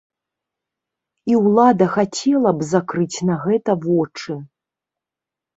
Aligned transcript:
І 1.31 1.35
ўлада 1.41 1.85
хацела 1.97 2.49
б 2.63 2.71
закрыць 2.71 3.19
на 3.31 3.35
гэта 3.45 3.71
вочы. 3.85 4.33